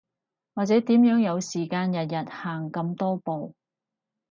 [0.55, 3.53] 或者點樣有時間日日行咁多步